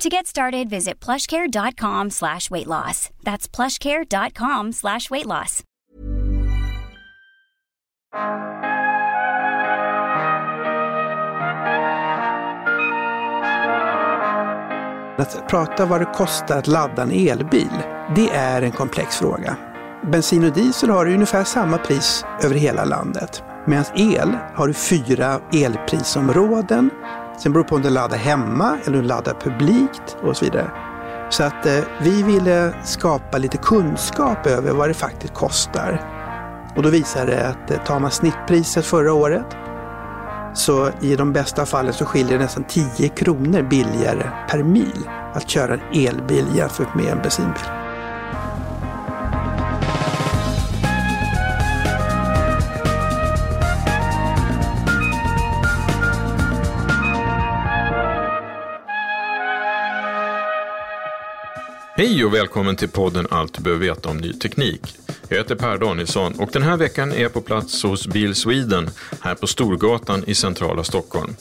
[0.00, 3.10] To get started, visit plushcare.com slash weight loss.
[3.22, 5.62] That's plushcare.com slash weight loss.
[15.18, 17.70] Att prata vad det kostar att ladda en elbil,
[18.16, 19.56] det är en komplex fråga.
[20.12, 23.42] Bensin och diesel har ungefär samma pris över hela landet.
[23.66, 26.90] Medan el har du fyra elprisområden.
[27.42, 30.44] Sen beror det på om du laddar hemma eller om du laddar publikt och så
[30.44, 30.70] vidare.
[31.30, 36.00] Så att eh, vi ville skapa lite kunskap över vad det faktiskt kostar.
[36.76, 39.56] Och då visar det att eh, tar man snittpriset förra året
[40.54, 45.50] så i de bästa fallen så skiljer det nästan 10 kronor billigare per mil att
[45.50, 47.79] köra en elbil jämfört med en bensinbil.
[62.00, 64.96] Hej och välkommen till podden Allt du behöver veta om ny teknik.
[65.32, 68.90] Jag heter Per Danielsson och den här veckan är jag på plats hos Bil Sweden
[69.20, 71.36] här på Storgatan i centrala Stockholm.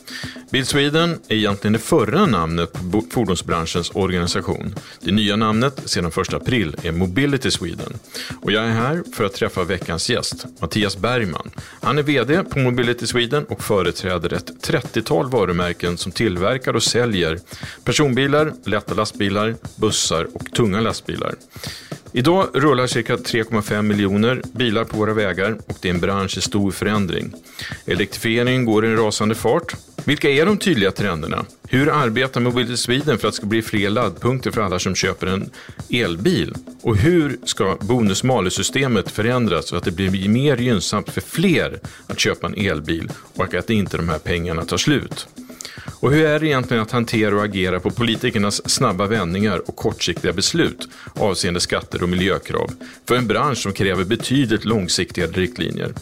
[0.52, 4.76] Bil Sweden är egentligen det förra namnet på fordonsbranschens organisation.
[5.00, 7.94] Det nya namnet sedan 1 april är Mobility Sweden.
[8.42, 11.52] Och jag är här för att träffa veckans gäst, Mattias Bergman.
[11.81, 17.40] Han är VD på Mobility Sweden och företräder ett 30-tal varumärken som tillverkar och säljer
[17.84, 21.36] personbilar, lätta lastbilar, bussar och tunga lastbilar.
[22.12, 26.42] Idag rullar cirka 3,5 miljoner bilar på våra vägar och det är en bransch i
[26.42, 27.34] stor förändring.
[27.86, 29.76] Elektrifieringen går i en rasande fart.
[30.06, 31.46] Vilka är de tydliga trenderna?
[31.68, 35.28] Hur arbetar Mobility Sweden för att det ska bli fler laddpunkter för alla som köper
[35.28, 35.50] en
[35.90, 36.53] elbil?
[36.81, 42.48] Och hur ska bonus-malus-systemet förändras så att det blir mer gynnsamt för fler att köpa
[42.48, 45.28] en elbil och att inte de här pengarna tar slut?
[46.00, 50.34] Och hur är det egentligen att hantera och agera på politikernas snabba vändningar och kortsiktiga
[50.34, 52.72] beslut avseende skatter och miljökrav
[53.07, 55.94] för en bransch som kräver betydligt långsiktigare riktlinjer?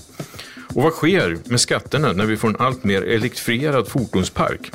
[0.75, 4.71] Och vad sker med skatterna när vi får en allt mer elektrifierad fordonspark?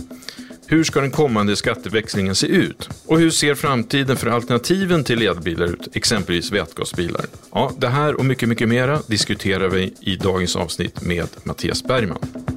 [0.66, 2.88] Hur ska den kommande skatteväxlingen se ut?
[3.06, 7.26] Och hur ser framtiden för alternativen till elbilar ut, exempelvis vätgasbilar?
[7.52, 12.51] Ja, det här och mycket, mycket mera diskuterar vi i dagens avsnitt med Mattias Bergman.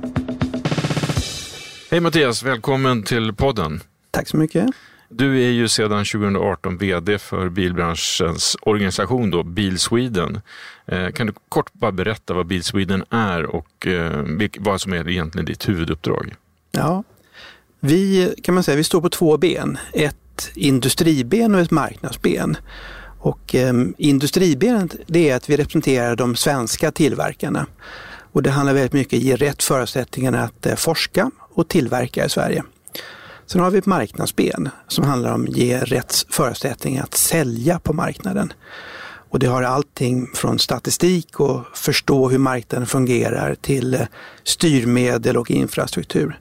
[1.89, 3.81] Hej Mattias, välkommen till podden.
[4.11, 4.65] Tack så mycket.
[5.09, 10.41] Du är ju sedan 2018 VD för bilbranschens organisation då, Bil Sweden.
[10.85, 14.23] Eh, kan du kort bara berätta vad Bil Sweden är och eh,
[14.59, 16.35] vad som är egentligen ditt huvuduppdrag?
[16.71, 17.03] Ja,
[17.79, 19.77] vi kan man säga vi står på två ben.
[19.93, 22.57] Ett industriben och ett marknadsben.
[23.19, 27.67] Och eh, industribenet det är att vi representerar de svenska tillverkarna.
[28.31, 32.25] Och det handlar väldigt mycket om att ge rätt förutsättningar att eh, forska och tillverka
[32.25, 32.63] i Sverige.
[33.45, 37.93] Sen har vi ett marknadsben som handlar om att ge rätt förutsättningar att sälja på
[37.93, 38.53] marknaden.
[39.29, 44.05] Och det har allting från statistik och förstå hur marknaden fungerar till
[44.43, 46.39] styrmedel och infrastruktur.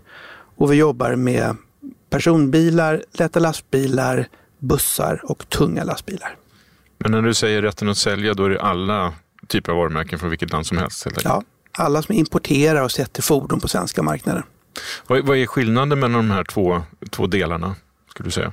[0.57, 1.57] Och vi jobbar med
[2.11, 6.37] personbilar, lätta lastbilar, bussar och tunga lastbilar.
[6.99, 9.13] Men när du säger rätten att sälja, då är det alla
[9.49, 11.05] typer av varumärken från vilket land som helst?
[11.05, 11.43] Helt ja,
[11.73, 14.43] alla som importerar och sätter fordon på svenska marknaden.
[15.07, 17.75] Vad, vad är skillnaden mellan de här två, två delarna,
[18.11, 18.53] skulle du säga?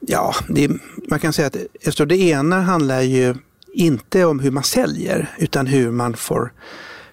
[0.00, 0.70] Ja, det,
[1.08, 3.34] man kan säga att eftersom det ena handlar ju
[3.74, 6.52] inte om hur man säljer, utan hur man får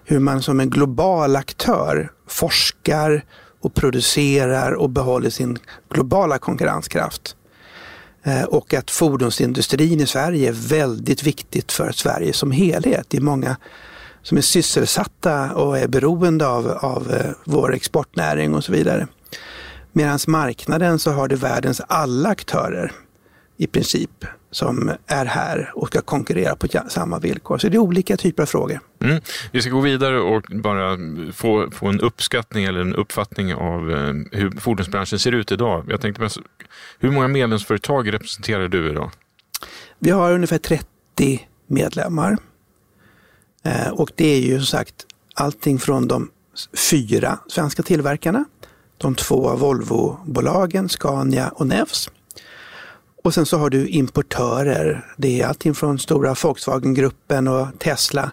[0.06, 3.26] hur man som en global aktör forskar
[3.62, 5.60] och producerar och behåller sin
[5.90, 7.36] globala konkurrenskraft.
[8.24, 13.06] Eh, och att fordonsindustrin i Sverige är väldigt viktigt för Sverige som helhet.
[13.10, 13.58] Det är många
[14.24, 19.08] som är sysselsatta och är beroende av, av eh, vår exportnäring och så vidare.
[19.92, 22.92] Medan marknaden så har det världens alla aktörer
[23.58, 27.58] i princip som är här och ska konkurrera på samma villkor.
[27.58, 28.80] Så det är olika typer av frågor.
[29.04, 29.22] Mm.
[29.52, 30.98] Vi ska gå vidare och bara
[31.34, 35.86] få, få en uppskattning eller en uppfattning av eh, hur fordonsbranschen ser ut idag.
[35.90, 36.30] Jag tänkte,
[37.00, 39.12] hur många medlemsföretag representerar du idag?
[40.00, 42.38] Vi har ungefär 30 medlemmar.
[43.64, 46.30] Eh, och det är ju som sagt allting från de
[46.92, 48.46] fyra svenska tillverkarna,
[48.98, 52.10] de två Volvo-bolagen, Scania och Nevs.
[53.24, 55.06] Och sen så har du importörer.
[55.18, 58.32] Det är allting från stora Volkswagen-gruppen och Tesla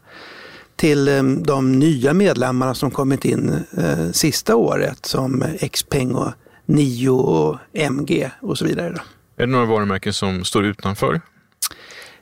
[0.77, 6.33] till eh, de nya medlemmarna som kommit in eh, sista året som Xpeng och
[6.67, 9.01] Nio och MG och så vidare.
[9.37, 11.21] Är det några varumärken som står utanför?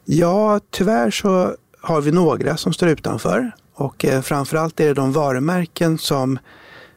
[0.04, 5.12] Ja, tyvärr så har vi några som står utanför och eh, framförallt är det de
[5.12, 6.38] varumärken som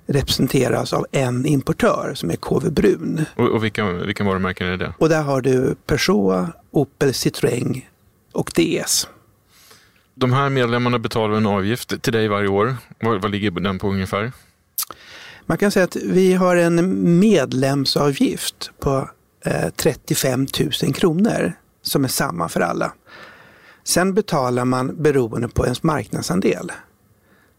[0.05, 3.25] representeras av en importör som är KV Brun.
[3.35, 4.93] Och, och vilka, vilka varumärken är det?
[4.97, 7.81] Och där har du Peugeot, Opel, Citroën
[8.31, 9.07] och DS.
[10.15, 12.77] De här medlemmarna betalar en avgift till dig varje år.
[12.99, 14.31] Vad, vad ligger den på ungefär?
[15.45, 19.09] Man kan säga att vi har en medlemsavgift på
[19.45, 20.47] eh, 35
[20.83, 22.93] 000 kronor som är samma för alla.
[23.91, 26.71] Sen betalar man beroende på ens marknadsandel.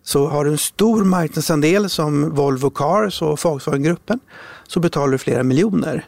[0.03, 4.21] Så har du en stor marknadsandel som Volvo Cars och Volkswagen-gruppen
[4.69, 6.07] så betalar du flera miljoner.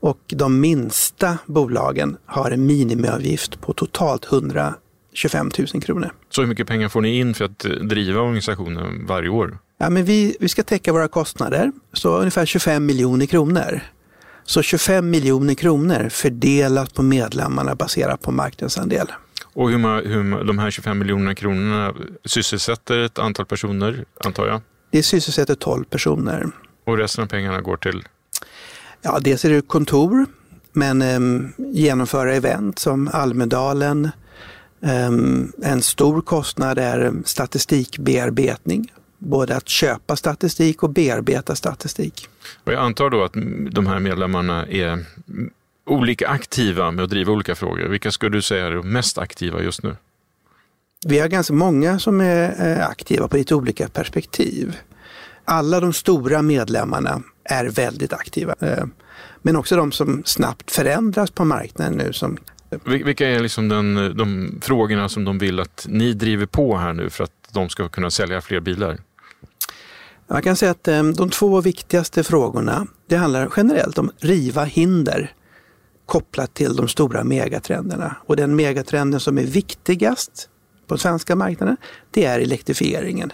[0.00, 6.12] Och de minsta bolagen har en minimiavgift på totalt 125 000 kronor.
[6.30, 7.58] Så hur mycket pengar får ni in för att
[7.88, 9.58] driva organisationen varje år?
[9.78, 13.80] Ja, men vi, vi ska täcka våra kostnader, så ungefär 25 miljoner kronor.
[14.44, 19.06] Så 25 miljoner kronor fördelat på medlemmarna baserat på marknadsandel.
[19.52, 21.94] Och hur, man, hur de här 25 miljonerna kronorna
[22.24, 24.60] sysselsätter ett antal personer, antar jag?
[24.90, 26.46] Det sysselsätter 12 personer.
[26.84, 28.02] Och resten av pengarna går till?
[29.02, 30.26] Ja, dels är det kontor,
[30.72, 34.10] men um, genomföra event som Almedalen.
[34.80, 38.92] Um, en stor kostnad är statistikbearbetning.
[39.18, 42.28] Både att köpa statistik och bearbeta statistik.
[42.64, 43.32] Och jag antar då att
[43.70, 45.04] de här medlemmarna är
[45.86, 47.88] olika aktiva med att driva olika frågor.
[47.88, 49.96] Vilka skulle du säga är de mest aktiva just nu?
[51.06, 54.76] Vi har ganska många som är eh, aktiva på lite olika perspektiv.
[55.44, 58.54] Alla de stora medlemmarna är väldigt aktiva.
[58.60, 58.84] Eh,
[59.42, 62.12] men också de som snabbt förändras på marknaden nu.
[62.12, 62.38] Som...
[62.84, 67.10] Vilka är liksom den, de frågorna som de vill att ni driver på här nu
[67.10, 68.98] för att de ska kunna sälja fler bilar?
[70.26, 75.32] Man kan säga att eh, de två viktigaste frågorna, det handlar generellt om riva hinder
[76.10, 78.16] kopplat till de stora megatrenderna.
[78.26, 80.48] Och den megatrenden som är viktigast
[80.86, 81.76] på svenska marknaden,
[82.10, 83.32] det är elektrifieringen.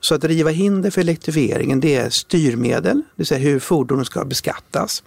[0.00, 4.24] Så att riva hinder för elektrifieringen, det är styrmedel, det vill säga hur fordonen ska
[4.24, 5.02] beskattas.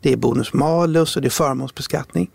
[0.00, 2.30] Det är bonus-malus och det är förmånsbeskattning.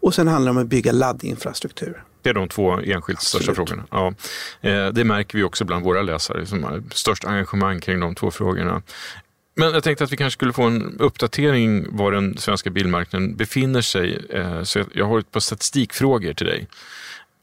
[0.00, 2.04] Och sen handlar det om att bygga laddinfrastruktur.
[2.22, 3.84] Det är de två enskilt största frågorna.
[3.90, 4.14] Ja.
[4.60, 8.30] Eh, det märker vi också bland våra läsare som har störst engagemang kring de två
[8.30, 8.82] frågorna.
[9.60, 13.80] Men jag tänkte att vi kanske skulle få en uppdatering var den svenska bilmarknaden befinner
[13.80, 14.26] sig.
[14.30, 16.68] Eh, så jag har ett par statistikfrågor till dig.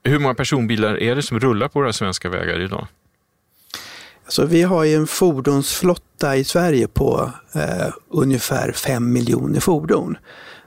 [0.03, 2.87] Hur många personbilar är det som rullar på våra svenska vägar idag?
[4.25, 10.17] Alltså, vi har ju en fordonsflotta i Sverige på eh, ungefär 5 miljoner fordon.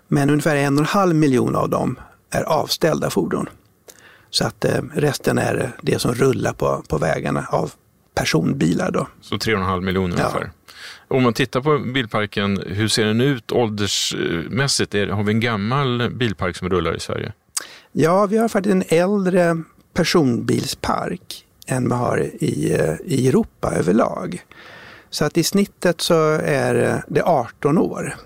[0.09, 1.99] Men ungefär en och en halv miljon av dem
[2.31, 3.49] är avställda fordon.
[4.31, 7.73] Så att eh, resten är det som rullar på, på vägarna av
[8.15, 8.91] personbilar.
[8.91, 9.09] Då.
[9.21, 10.25] Så 3,5 miljoner ja.
[10.25, 10.51] ungefär?
[11.11, 14.93] Om man tittar på bilparken, hur ser den ut åldersmässigt?
[14.93, 17.33] Har vi en gammal bilpark som rullar i Sverige?
[17.93, 19.63] Ja, vi har faktiskt en äldre
[19.95, 24.45] personbilspark än vi har i, i Europa överlag.
[25.11, 28.17] Så att i snittet så är det 18 år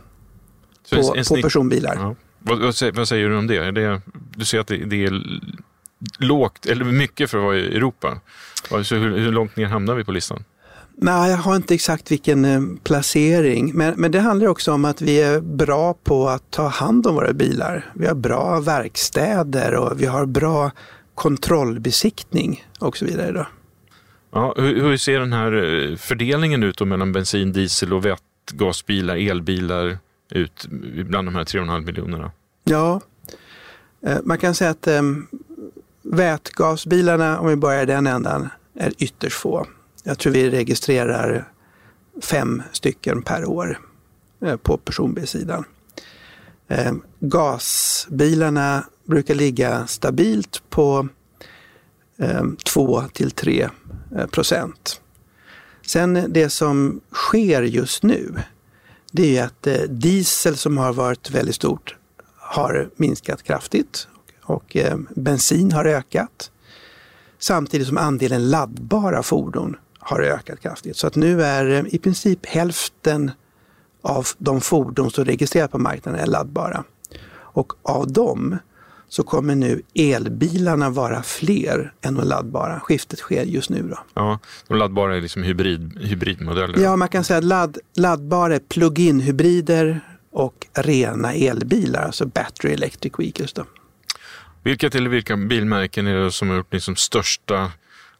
[0.91, 1.95] på, på snitt, personbilar.
[1.97, 2.15] Ja.
[2.39, 3.71] Vad, vad, säger, vad, säger, du om det?
[3.71, 4.01] det
[4.37, 5.23] du säger att det, det, är
[6.19, 8.21] lågt, eller mycket för att vara i Europa.
[8.83, 10.45] Så hur, hur långt ner hamnar vi på listan?
[10.97, 13.73] Nej, jag har inte exakt vilken eh, placering.
[13.75, 17.15] Men, men det handlar också om att vi är bra på att ta hand om
[17.15, 17.93] våra bilar.
[17.95, 20.71] Vi har bra verkstäder och vi har bra
[21.15, 23.33] kontrollbesiktning och så vidare.
[23.33, 23.47] Då.
[24.33, 29.99] Ja, hur, hur ser den här eh, fördelningen ut mellan bensin, diesel och vätgasbilar, elbilar
[30.31, 30.67] ut
[31.05, 32.31] bland de här 3,5 miljonerna?
[32.65, 33.01] Ja,
[34.07, 34.89] eh, man kan säga att
[36.03, 39.67] vätgasbilarna, om vi börjar i den ändan, är ytterst få.
[40.07, 41.53] Jag tror vi registrerar
[42.23, 43.81] fem stycken per år
[44.45, 45.65] eh, på personbilssidan.
[46.69, 51.09] Eh, gasbilarna brukar ligga stabilt på
[52.19, 53.69] eh, 2 till 3
[54.31, 55.01] procent.
[55.87, 58.35] Sen det som sker just nu,
[59.13, 61.97] det är att diesel som har varit väldigt stort
[62.37, 64.09] har minskat kraftigt
[64.43, 64.77] och
[65.15, 66.51] bensin har ökat.
[67.39, 70.97] Samtidigt som andelen laddbara fordon har ökat kraftigt.
[70.97, 73.31] Så att nu är eh, i princip hälften
[74.03, 76.85] av de fordon som registreras på marknaden är laddbara.
[77.37, 78.59] Och av dem
[79.09, 82.81] så kommer nu elbilarna vara fler än de laddbara.
[82.81, 83.83] Skiftet sker just nu.
[83.83, 83.99] Då.
[84.15, 86.79] Ja, de laddbara är liksom hybrid, hybridmodeller?
[86.79, 90.01] Ja, man kan säga att ladd, laddbara är plug-in hybrider
[90.33, 93.53] och rena elbilar, alltså battery electric vehicles.
[93.53, 93.65] Då.
[94.63, 97.73] Vilket eller vilka bilmärken är det som har gjort liksom största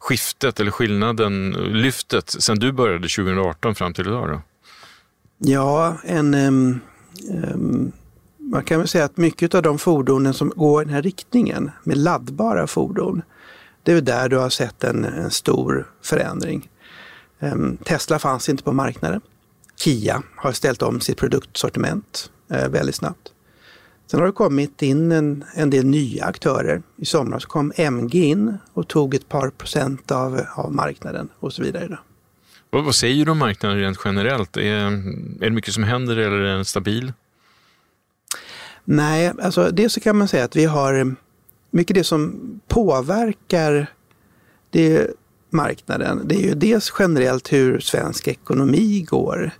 [0.05, 4.29] skiftet eller skillnaden, lyftet, sen du började 2018 fram till idag?
[4.29, 4.41] Då?
[5.37, 6.79] Ja, en, um,
[7.29, 7.91] um,
[8.37, 11.71] man kan väl säga att mycket av de fordonen som går i den här riktningen
[11.83, 13.21] med laddbara fordon,
[13.83, 16.69] det är där du har sett en, en stor förändring.
[17.39, 19.21] Um, Tesla fanns inte på marknaden.
[19.75, 23.31] Kia har ställt om sitt produktsortiment uh, väldigt snabbt.
[24.07, 26.81] Sen har det kommit in en, en del nya aktörer.
[26.97, 31.63] I somras kom MG in och tog ett par procent av, av marknaden och så
[31.63, 31.87] vidare.
[31.87, 31.97] Då.
[32.69, 34.57] Vad, vad säger du om marknaden rent generellt?
[34.57, 37.13] Är, är det mycket som händer eller är den stabil?
[38.83, 41.15] Nej, alltså det så kan man säga att vi har
[41.71, 43.87] mycket det som påverkar
[44.69, 45.07] det
[45.49, 46.21] marknaden.
[46.25, 49.51] Det är ju dels generellt hur svensk ekonomi går.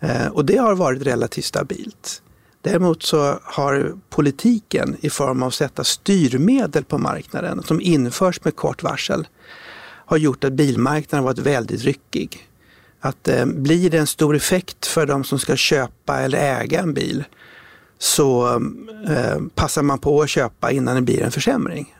[0.00, 2.22] Eh, och det har varit relativt stabilt.
[2.62, 8.56] Däremot så har politiken i form av att sätta styrmedel på marknaden som införs med
[8.56, 9.26] kort varsel
[9.82, 12.48] har gjort att bilmarknaden varit väldigt ryckig.
[13.00, 16.94] Att eh, blir det en stor effekt för de som ska köpa eller äga en
[16.94, 17.24] bil
[17.98, 18.48] så
[19.08, 21.94] eh, passar man på att köpa innan det blir en försämring.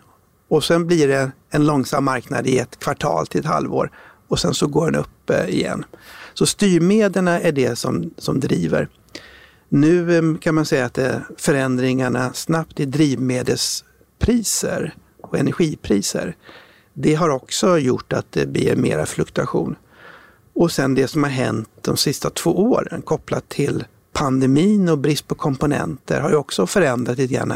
[0.48, 3.90] Och sen blir det en långsam marknad i ett kvartal till ett halvår
[4.28, 5.84] och sen så går den upp eh, igen.
[6.34, 8.88] Så styrmedlen är det som, som driver.
[9.72, 16.36] Nu eh, kan man säga att eh, förändringarna snabbt i drivmedelspriser och energipriser,
[16.94, 19.76] det har också gjort att det blir mera fluktuation.
[20.54, 25.28] Och sen det som har hänt de sista två åren kopplat till pandemin och brist
[25.28, 27.54] på komponenter har ju också förändrat lite grann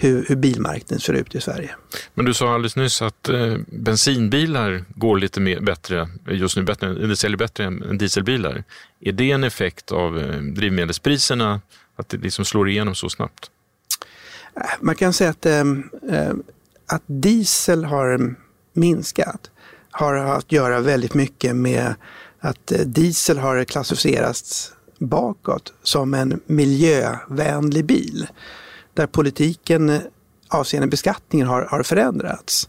[0.00, 1.74] hur, hur bilmarknaden ser ut i Sverige.
[2.14, 7.06] Men du sa alldeles nyss att eh, bensinbilar går lite mer, bättre just nu, bättre,
[7.06, 8.64] det säljer bättre än dieselbilar.
[9.00, 11.60] Är det en effekt av eh, drivmedelspriserna,
[11.96, 13.50] att det liksom slår igenom så snabbt?
[14.56, 15.64] Äh, man kan säga att, eh,
[16.86, 18.34] att diesel har
[18.72, 19.50] minskat
[19.90, 21.94] har att göra väldigt mycket med
[22.40, 28.26] att eh, diesel har klassificerats bakåt som en miljövänlig bil
[28.98, 30.00] där politiken eh,
[30.48, 32.68] avseende beskattningen har, har förändrats.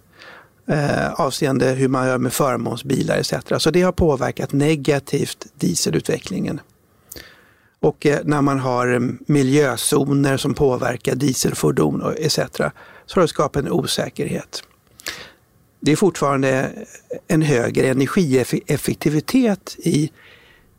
[0.68, 3.34] Eh, avseende hur man gör med förmånsbilar etc.
[3.58, 6.62] Så det har påverkat negativt dieselutvecklingen.
[7.80, 12.40] Och eh, när man har eh, miljözoner som påverkar dieselfordon etc.
[13.06, 14.64] så har det skapat en osäkerhet.
[15.80, 20.12] Det är fortfarande eh, en högre energieffektivitet i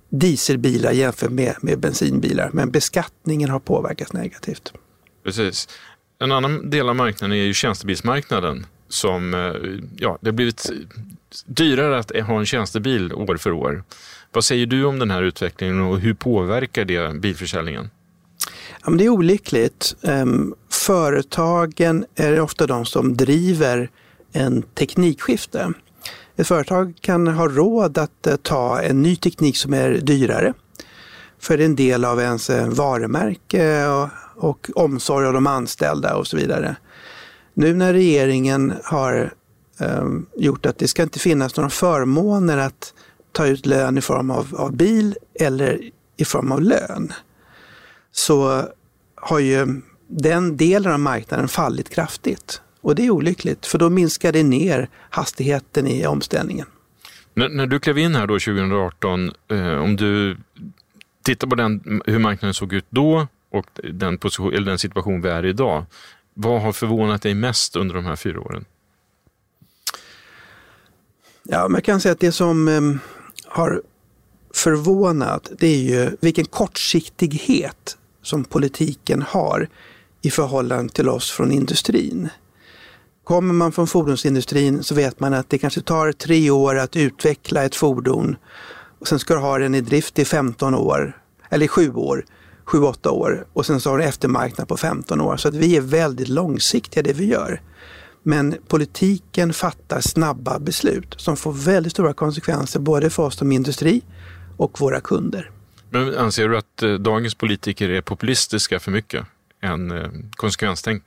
[0.08, 4.72] dieselbilar jämfört med, med bensinbilar, men beskattningen har påverkats negativt.
[5.24, 5.68] Precis.
[6.18, 9.40] En annan del av marknaden är ju tjänstebilsmarknaden som, eh,
[9.96, 10.70] ja, det har blivit
[11.46, 13.84] dyrare att ha en tjänstebil år för år.
[14.32, 17.90] Vad säger du om den här utvecklingen och hur påverkar det bilförsäljningen?
[18.82, 19.94] Ja, men det är olyckligt.
[20.02, 23.90] Ehm, företagen är ofta de som driver
[24.32, 25.72] en teknikskifte.
[26.36, 30.54] Ett företag kan ha råd att eh, ta en ny teknik som är dyrare
[31.38, 33.86] för en del av ens eh, varumärke
[34.40, 36.76] och omsorg av de anställda och så vidare.
[37.54, 39.32] Nu när regeringen har
[39.80, 42.94] eh, gjort att det ska inte finnas några förmåner att
[43.32, 45.80] ta ut lön i form av, av bil eller
[46.16, 47.12] i form av lön,
[48.12, 48.64] så
[49.14, 52.62] har ju den delen av marknaden fallit kraftigt.
[52.80, 56.66] Och det är olyckligt, för då minskar det ner hastigheten i omställningen.
[57.34, 60.36] När, när du klev in här då 2018, eh, om du
[61.22, 65.28] tittar på den, hur marknaden såg ut då och den, position, eller den situation vi
[65.28, 65.84] är i idag.
[66.34, 68.64] Vad har förvånat dig mest under de här fyra åren?
[71.42, 72.98] Ja, man kan säga att det som um,
[73.46, 73.82] har
[74.54, 79.68] förvånat, det är ju vilken kortsiktighet som politiken har
[80.22, 82.28] i förhållande till oss från industrin.
[83.24, 87.64] Kommer man från fordonsindustrin så vet man att det kanske tar tre år att utveckla
[87.64, 88.36] ett fordon
[88.98, 91.16] och sen ska du ha den i drift i 15 år,
[91.48, 92.24] eller 7 år
[92.70, 95.36] 7-8 år och sen så har du eftermarknad på 15 år.
[95.36, 97.60] Så att vi är väldigt långsiktiga det vi gör.
[98.22, 104.02] Men politiken fattar snabba beslut som får väldigt stora konsekvenser både för oss som industri
[104.56, 105.50] och våra kunder.
[105.90, 109.26] Men anser du att eh, dagens politiker är populistiska för mycket
[109.62, 111.02] än eh, konsekvenstänk?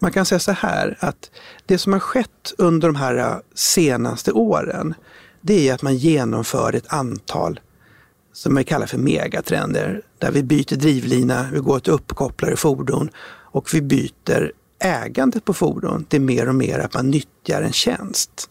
[0.00, 1.30] Man kan säga så här att
[1.66, 4.94] det som har skett under de här eh, senaste åren
[5.40, 7.60] det är att man genomför ett antal
[8.34, 13.74] som vi kallar för megatrender, där vi byter drivlina, vi går till uppkopplade fordon och
[13.74, 18.50] vi byter ägandet på fordon till mer och mer att man nyttjar en tjänst.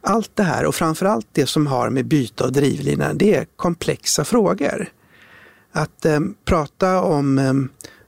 [0.00, 4.24] Allt det här och framförallt det som har med byte av drivlina, det är komplexa
[4.24, 4.88] frågor.
[5.72, 7.52] Att eh, prata om eh,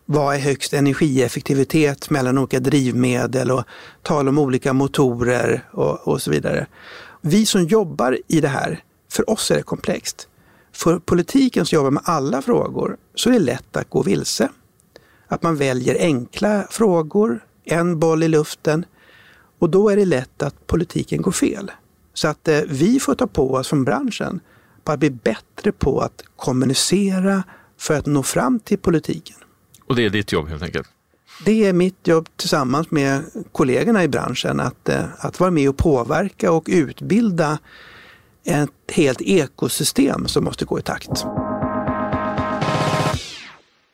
[0.04, 3.64] vad är högst energieffektivitet mellan olika drivmedel och
[4.02, 6.66] tala om olika motorer och, och så vidare.
[7.20, 8.80] Vi som jobbar i det här,
[9.12, 10.28] för oss är det komplext.
[10.72, 14.48] För politiken som jobbar med alla frågor så är det lätt att gå vilse.
[15.28, 18.84] Att man väljer enkla frågor, en boll i luften
[19.58, 21.70] och då är det lätt att politiken går fel.
[22.14, 24.40] Så att eh, vi får ta på oss från branschen
[24.84, 27.42] på att bli bättre på att kommunicera
[27.78, 29.36] för att nå fram till politiken.
[29.86, 30.88] Och det är ditt jobb helt enkelt?
[31.44, 35.76] Det är mitt jobb tillsammans med kollegorna i branschen att, eh, att vara med och
[35.76, 37.58] påverka och utbilda
[38.44, 41.24] ett helt ekosystem som måste gå i takt.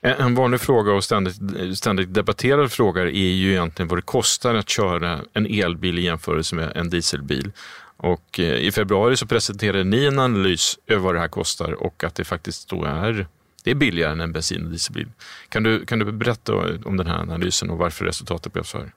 [0.01, 1.37] En vanlig fråga och ständigt,
[1.79, 6.55] ständigt debatterad fråga är ju egentligen vad det kostar att köra en elbil i jämförelse
[6.55, 7.53] med en dieselbil.
[7.97, 12.05] Och eh, i februari så presenterade ni en analys över vad det här kostar och
[12.05, 13.27] att det faktiskt då är,
[13.65, 15.09] det är billigare än en bensin och dieselbil.
[15.49, 16.53] Kan du, kan du berätta
[16.85, 18.93] om den här analysen och varför resultatet blev så här?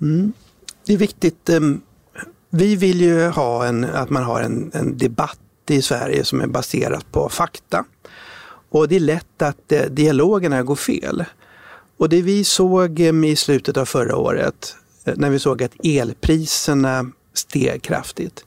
[0.00, 0.32] Mm.
[0.86, 1.50] Det är viktigt.
[2.56, 6.46] Vi vill ju ha en, att man har en, en debatt i Sverige som är
[6.46, 7.84] baserad på fakta.
[8.68, 11.24] Och det är lätt att eh, dialogerna går fel.
[11.96, 15.72] Och det vi såg eh, i slutet av förra året, eh, när vi såg att
[15.84, 18.44] elpriserna steg kraftigt,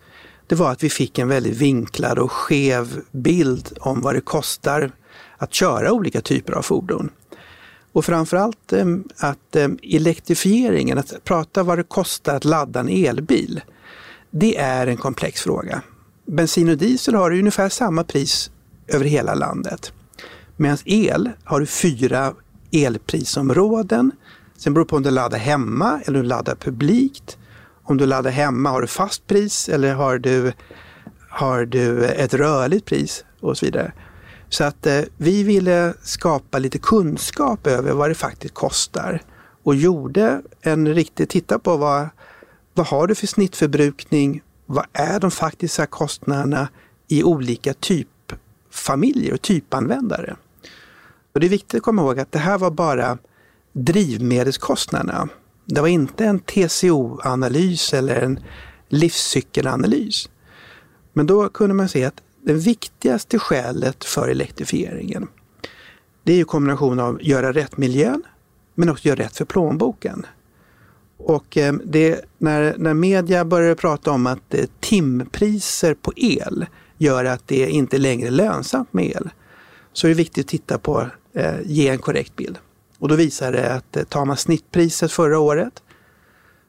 [0.48, 4.92] det var att vi fick en väldigt vinklad och skev bild om vad det kostar
[5.38, 7.10] att köra olika typer av fordon.
[7.92, 8.74] Och framförallt
[9.18, 13.62] att elektrifieringen, att prata vad det kostar att ladda en elbil,
[14.32, 15.82] det är en komplex fråga.
[16.26, 18.52] Bensin och diesel har ungefär samma pris
[18.88, 19.94] över hela landet.
[20.58, 22.34] Medan el har du fyra
[22.72, 24.12] elprisområden.
[24.58, 27.38] Sen beror det på om du laddar hemma eller om du laddar publikt.
[27.84, 30.54] Om du laddar hemma, har du fast pris eller har du,
[31.30, 33.92] har du ett rörligt pris och så vidare.
[34.50, 39.22] Så att eh, vi ville skapa lite kunskap över vad det faktiskt kostar
[39.64, 42.10] och gjorde en riktig, titta på vad
[42.74, 44.42] vad har du för snittförbrukning?
[44.66, 46.70] Vad är de faktiska kostnaderna
[47.08, 50.36] i olika typfamiljer och typanvändare?
[51.34, 53.18] Och det är viktigt att komma ihåg att det här var bara
[53.74, 55.30] drivmedelskostnaderna.
[55.66, 58.40] Det var inte en TCO-analys eller en
[58.90, 60.30] livscykelanalys.
[61.14, 65.28] Men då kunde man se att det viktigaste skälet för elektrifieringen,
[66.24, 68.24] det är ju kombinationen av göra rätt miljön,
[68.76, 70.26] men också göra rätt för plånboken.
[71.20, 76.66] Och eh, det, när, när media började prata om att eh, timpriser på el
[76.98, 79.30] gör att det inte längre är lönsamt med el,
[79.94, 82.58] så är det viktigt att titta på, eh, ge en korrekt bild.
[83.00, 85.84] Och då visar det att eh, tar man snittpriset förra året,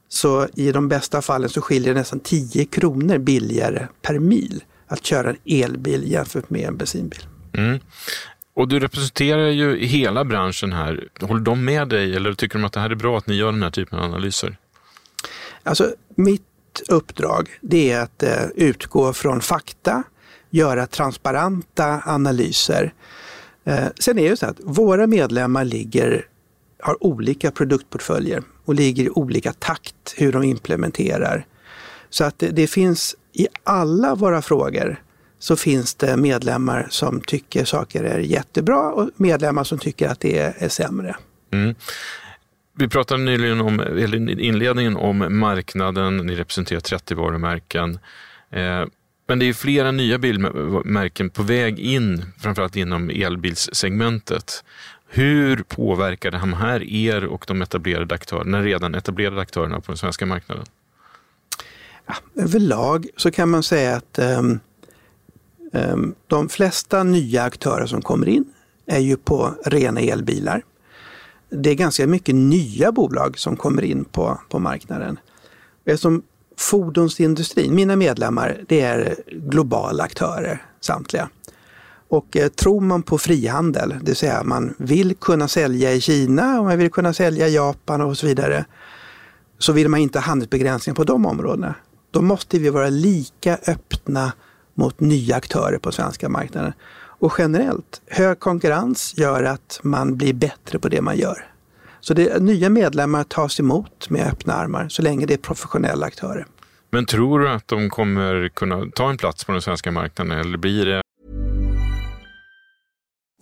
[0.09, 5.07] så i de bästa fallen så skiljer det nästan 10 kronor billigare per mil att
[5.07, 7.21] köra en elbil jämfört med en bensinbil.
[7.53, 7.79] Mm.
[8.61, 11.09] Och du representerar ju hela branschen här.
[11.21, 13.53] Håller de med dig eller tycker de att det här är bra att ni gör
[13.53, 14.57] den här typen av analyser?
[15.63, 16.43] Alltså, mitt
[16.89, 20.03] uppdrag det är att eh, utgå från fakta,
[20.51, 22.93] göra transparenta analyser.
[23.65, 26.27] Eh, sen är det så att våra medlemmar ligger,
[26.81, 31.47] har olika produktportföljer och ligger i olika takt hur de implementerar.
[32.11, 35.03] Så att det, det finns i alla våra frågor
[35.41, 40.39] så finns det medlemmar som tycker saker är jättebra och medlemmar som tycker att det
[40.39, 41.17] är, sämre.
[41.53, 41.75] Mm.
[42.79, 47.99] Vi pratade nyligen om, eller inledningen om marknaden, ni representerar 30 varumärken.
[48.51, 48.85] Eh,
[49.27, 54.65] men det är flera nya bilmärken på väg in, framförallt inom elbilssegmentet.
[55.09, 60.27] Hur påverkar det här er och de etablerade aktörerna, redan etablerade aktörerna på den svenska
[60.27, 60.65] marknaden?
[62.07, 64.61] Ja, överlag så kan man säga att um,
[65.73, 68.45] Ehm, de flesta nya aktörer som kommer in
[68.87, 70.63] är ju på rena elbilar.
[71.51, 75.19] Det är ganska mycket nya bolag som kommer in på, på marknaden.
[75.85, 76.23] Eftersom
[76.57, 81.29] fordonsindustrin, mina medlemmar, det är globala aktörer samtliga.
[82.09, 86.59] Och eh, tror man på frihandel, det vill säga man vill kunna sälja i Kina
[86.59, 88.65] och man vill kunna sälja i Japan och så vidare,
[89.59, 91.75] så vill man inte ha handelsbegränsningar på de områdena.
[92.11, 94.33] Då måste vi vara lika öppna
[94.81, 96.73] mot nya aktörer på svenska marknaden.
[97.21, 101.47] Och generellt, hög konkurrens gör att man blir bättre på det man gör.
[102.01, 106.47] Så det, nya medlemmar tas emot med öppna armar så länge det är professionella aktörer.
[106.91, 110.59] Men tror du att de kommer kunna ta en plats på den svenska marknaden eller
[110.59, 111.03] blir det?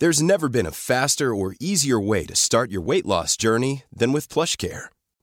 [0.01, 4.13] There's never been a faster or easier way to start your weight loss journey than
[4.13, 4.89] with plush care.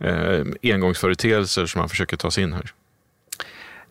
[0.00, 2.72] Eh, engångsföreteelser som man försöker ta sig in här.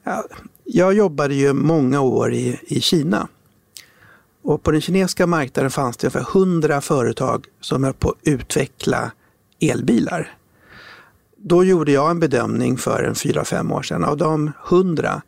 [0.04, 0.26] Ja,
[0.63, 3.28] jag jobbade ju många år i, i Kina.
[4.41, 9.12] Och på den kinesiska marknaden fanns det ungefär 100 företag som höll på att utveckla
[9.60, 10.34] elbilar.
[11.38, 14.04] Då gjorde jag en bedömning för en 4-5 år sedan.
[14.04, 15.22] Av de 100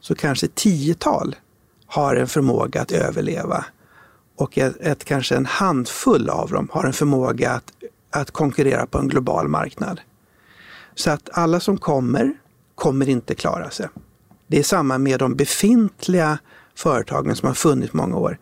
[0.00, 1.36] så kanske tiotal
[1.86, 3.64] har en förmåga att överleva.
[4.36, 7.72] Och ett, ett, kanske en handfull av dem har en förmåga att,
[8.10, 10.00] att konkurrera på en global marknad.
[10.96, 12.32] Så att alla som kommer,
[12.74, 13.88] kommer inte klara sig.
[14.46, 16.38] Det är samma med de befintliga
[16.74, 18.38] företagen som har funnits många år.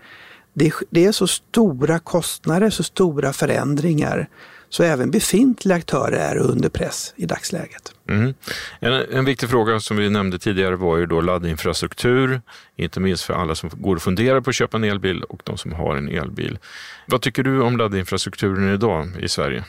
[0.53, 4.29] Det, det är så stora kostnader, så stora förändringar
[4.75, 7.95] så även befintliga aktörer är under press i dagsläget.
[8.09, 8.35] Mm.
[8.81, 12.40] En, en, viktig fråga som vi nämnde tidigare var ju då laddinfrastruktur,
[12.77, 15.59] inte minst för alla som går och funderar på att köpa en elbil och de
[15.59, 16.59] som har en elbil.
[17.07, 19.64] Vad tycker du om laddinfrastrukturen idag i Sverige?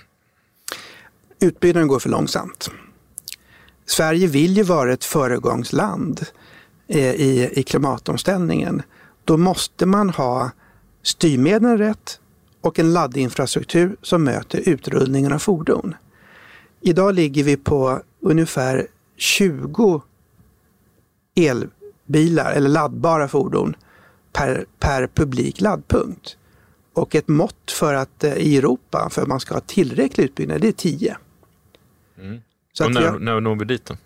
[1.39, 2.71] Utbyggnaden går för långsamt.
[3.85, 6.25] Sverige vill ju vara ett föregångsland
[6.87, 8.81] eh, i, i klimatomställningen.
[9.23, 10.51] Då måste man ha
[11.03, 12.19] styrmedlen rätt
[12.61, 15.95] och en laddinfrastruktur som möter utrullningen av fordon.
[16.81, 20.01] Idag ligger vi på ungefär 20
[21.35, 23.75] elbilar eller laddbara fordon
[24.33, 26.37] per, per publik laddpunkt.
[26.93, 30.61] Och ett mått för att eh, i Europa, för att man ska ha tillräcklig utbyggnad,
[30.61, 31.17] det är 10.
[32.17, 32.41] Mm.
[32.73, 33.97] Så och när, jag, när når vi dit då?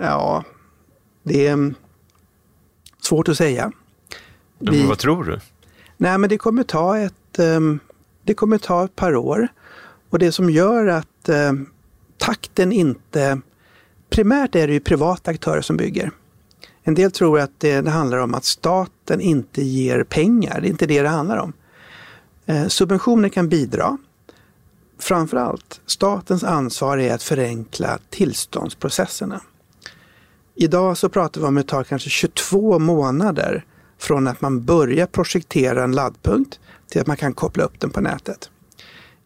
[0.00, 0.44] Ja,
[1.22, 1.74] det är mm,
[3.02, 3.72] svårt att säga.
[4.58, 5.40] Vi, vad tror du?
[5.96, 7.80] Nej, men det kommer ta ett, um,
[8.22, 9.48] det kommer ta ett par år.
[10.10, 11.70] Och det som gör att um,
[12.18, 13.40] takten inte...
[14.10, 16.10] Primärt är det ju privata aktörer som bygger.
[16.82, 20.60] En del tror att det, det handlar om att staten inte ger pengar.
[20.60, 21.52] Det är inte det det handlar om.
[22.46, 23.98] Eh, subventioner kan bidra.
[25.02, 29.40] Framförallt, statens ansvar är att förenkla tillståndsprocesserna.
[30.54, 33.64] Idag så pratar vi om att det tar kanske 22 månader
[33.98, 38.00] från att man börjar projektera en laddpunkt till att man kan koppla upp den på
[38.00, 38.50] nätet.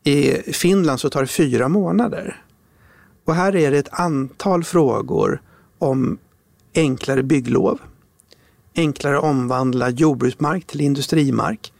[0.04, 2.42] I Finland så tar det fyra månader.
[3.24, 5.42] Och här är det ett antal frågor
[5.78, 6.18] om
[6.74, 7.80] enklare bygglov,
[8.76, 11.72] enklare omvandla jordbruksmark till industrimark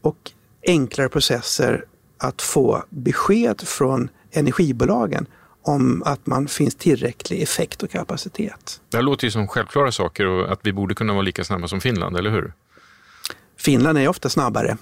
[0.00, 0.32] och
[0.66, 1.84] enklare processer
[2.18, 5.26] att få besked från energibolagen
[5.62, 8.80] om att man finns tillräcklig effekt och kapacitet.
[8.90, 11.68] Det här låter ju som självklara saker och att vi borde kunna vara lika snabba
[11.68, 12.52] som Finland, eller hur?
[13.56, 14.76] Finland är ofta snabbare.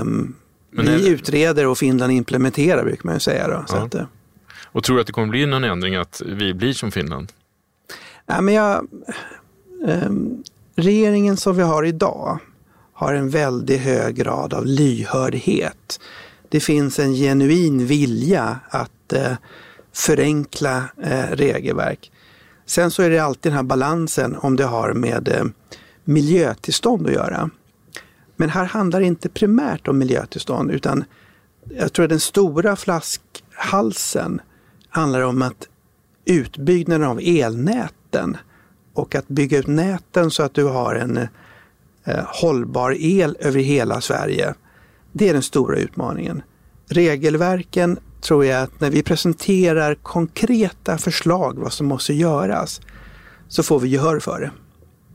[0.00, 0.36] Um,
[0.70, 1.10] vi är...
[1.10, 3.48] utreder och Finland implementerar brukar man ju säga.
[3.48, 3.84] Då, ja.
[3.84, 4.02] att, uh...
[4.62, 7.32] och tror du att det kommer bli någon ändring att vi blir som Finland?
[8.26, 8.86] Nej, men jag,
[9.86, 10.42] um,
[10.76, 12.38] regeringen som vi har idag
[12.92, 16.00] har en väldigt hög grad av lyhördhet.
[16.48, 19.32] Det finns en genuin vilja att eh,
[19.92, 22.12] förenkla eh, regelverk.
[22.66, 25.44] Sen så är det alltid den här balansen om det har med eh,
[26.04, 27.50] miljötillstånd att göra.
[28.36, 31.04] Men här handlar det inte primärt om miljötillstånd utan
[31.70, 34.40] jag tror att den stora flaskhalsen
[34.88, 35.68] handlar om att
[36.24, 38.36] utbyggnaden av elnäten
[38.92, 41.16] och att bygga ut näten så att du har en
[42.04, 44.54] eh, hållbar el över hela Sverige.
[45.18, 46.42] Det är den stora utmaningen.
[46.88, 52.80] Regelverken tror jag att när vi presenterar konkreta förslag vad som måste göras
[53.48, 54.50] så får vi gehör för det.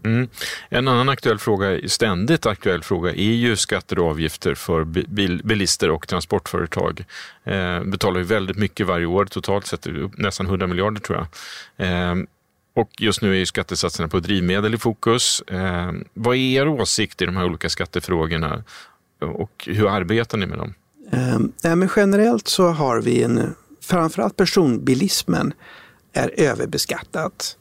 [0.10, 0.28] Mm.
[0.70, 5.90] En annan aktuell fråga, ständigt aktuell fråga, är ju skatter och avgifter för bil, bilister
[5.90, 7.06] och transportföretag.
[7.44, 9.88] Eh, betalar ju väldigt mycket varje år, totalt sett
[10.18, 11.88] nästan 100 miljarder tror jag.
[11.88, 12.16] Eh,
[12.74, 15.42] och just nu är ju skattesatserna på drivmedel i fokus.
[15.42, 18.64] Eh, vad är er åsikt i de här olika skattefrågorna
[19.22, 20.74] och hur arbetar ni med dem?
[21.64, 25.54] Eh, men generellt så har vi en, framförallt personbilismen
[26.14, 27.58] är överbeskattat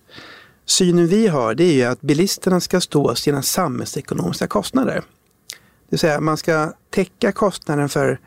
[0.70, 4.94] synen vi har det är ju att bilisterna ska stå sina samhällsekonomiska kostnader.
[4.94, 8.20] Det vill säga man ska täcka kostnaden för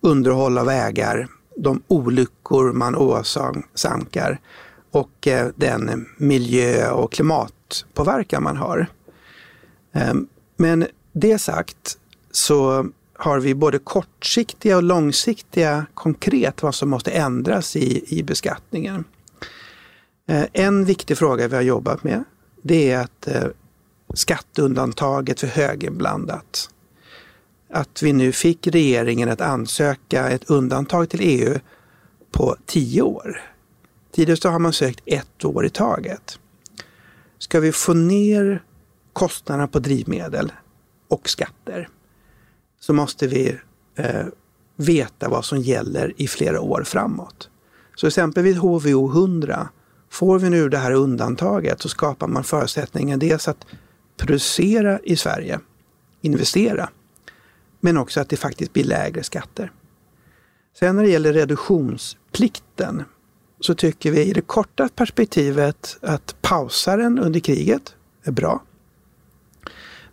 [0.00, 4.40] underhåll av vägar, de olyckor man åsamkar
[4.90, 8.86] och eh, den miljö och klimatpåverkan man har.
[9.92, 11.98] Ehm, men det sagt
[12.32, 19.04] så har vi både kortsiktiga och långsiktiga konkret vad som måste ändras i, i beskattningen.
[20.26, 22.24] Eh, en viktig fråga vi har jobbat med
[22.62, 23.44] det är att eh,
[24.14, 26.70] skatteundantaget för höginblandat.
[27.70, 31.58] Att vi nu fick regeringen att ansöka ett undantag till EU
[32.30, 33.40] på tio år.
[34.12, 36.38] Tidigare har man sökt ett år i taget.
[37.38, 38.62] Ska vi få ner
[39.12, 40.52] kostnaderna på drivmedel
[41.08, 41.88] och skatter
[42.82, 43.58] så måste vi
[43.96, 44.26] eh,
[44.76, 47.50] veta vad som gäller i flera år framåt.
[47.94, 49.68] Så exempelvis HVO 100,
[50.10, 53.66] får vi nu det här undantaget så skapar man förutsättningar dels att
[54.16, 55.60] producera i Sverige,
[56.20, 56.88] investera,
[57.80, 59.72] men också att det faktiskt blir lägre skatter.
[60.78, 63.02] Sen när det gäller reduktionsplikten
[63.60, 68.62] så tycker vi i det korta perspektivet att pausa den under kriget är bra.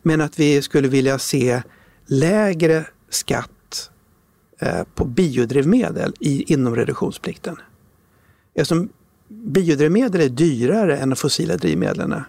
[0.02, 1.62] Men att vi skulle vilja se
[2.10, 3.90] lägre skatt
[4.60, 7.58] eh, på biodrivmedel i, inom reduktionsplikten.
[8.54, 8.90] Eftersom
[9.28, 12.24] biodrivmedel är dyrare än de fossila drivmedlen.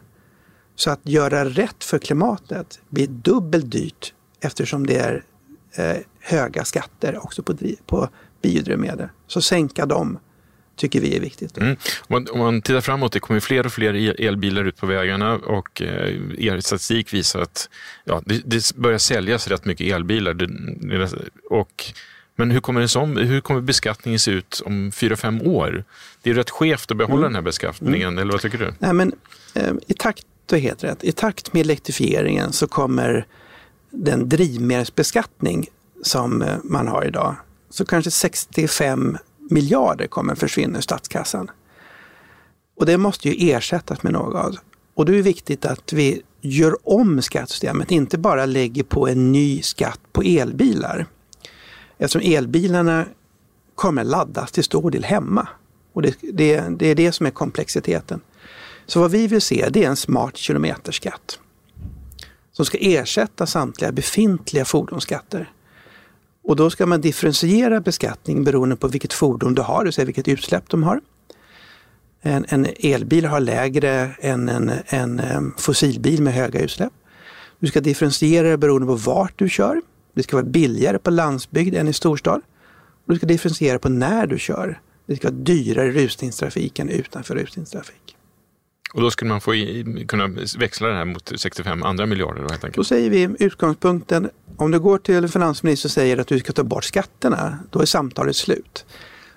[0.74, 5.24] Så att göra rätt för klimatet blir dubbelt dyrt eftersom det är
[5.72, 7.54] eh, höga skatter också på,
[7.86, 8.08] på
[8.42, 9.08] biodrivmedel.
[9.26, 10.18] Så sänka dem
[10.80, 11.58] tycker vi är viktigt.
[11.58, 11.76] Mm.
[12.08, 16.14] Om, man, tittar framåt, det kommer fler och fler elbilar ut på vägarna och eh,
[16.38, 17.68] er statistik visar att
[18.04, 20.34] ja, det, det börjar säljas rätt mycket elbilar.
[20.34, 20.48] Det,
[21.50, 21.84] och,
[22.36, 25.84] men hur kommer, som, hur kommer beskattningen se ut om fyra, fem år?
[26.22, 27.32] Det är rätt skevt att behålla mm.
[27.32, 28.18] den här beskattningen, mm.
[28.18, 28.72] eller vad tycker du?
[28.78, 29.12] Nej, men,
[29.54, 33.26] eh, I takt, du helt rätt, i takt med elektrifieringen så kommer
[33.90, 35.66] den drivmedelsbeskattning
[36.02, 37.36] som eh, man har idag,
[37.70, 39.18] så kanske 65
[39.50, 41.50] miljarder kommer försvinna ur statskassan.
[42.76, 44.56] Och det måste ju ersättas med något.
[44.94, 49.32] Och då är det viktigt att vi gör om skattesystemet, inte bara lägger på en
[49.32, 51.06] ny skatt på elbilar.
[51.98, 53.06] Eftersom elbilarna
[53.74, 55.48] kommer laddas till stor del hemma.
[55.92, 58.20] Och det, det, det är det som är komplexiteten.
[58.86, 61.38] Så vad vi vill se det är en smart kilometerskatt
[62.52, 65.52] som ska ersätta samtliga befintliga fordonsskatter.
[66.44, 70.04] Och då ska man differentiera beskattning beroende på vilket fordon du har, det vill säga
[70.04, 71.00] vilket utsläpp de har.
[72.22, 76.92] En, en elbil har lägre än en, en fossilbil med höga utsläpp.
[77.58, 79.80] Du ska differentiera beroende på vart du kör.
[80.14, 82.40] Det ska vara billigare på landsbygd än i storstad.
[83.06, 84.80] Och du ska differentiera på när du kör.
[85.06, 88.16] Det ska vara dyrare i rusningstrafik än utanför rusningstrafik.
[88.92, 90.26] Och då skulle man få i, kunna
[90.58, 92.42] växla det här mot 65 andra miljarder?
[92.42, 92.74] Då, helt enkelt.
[92.74, 96.52] då säger vi utgångspunkten, om du går till en finansminister och säger att du ska
[96.52, 98.84] ta bort skatterna, då är samtalet slut.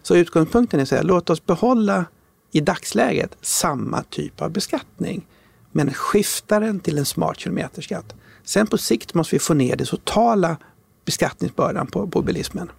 [0.01, 2.05] Så utgångspunkten är att låt oss behålla
[2.51, 5.25] i dagsläget samma typ av beskattning,
[5.71, 8.15] men skifta den till en smart kilometerskatt.
[8.43, 10.57] Sen på sikt måste vi få ner den totala
[11.05, 12.71] beskattningsbördan på, på bilismen.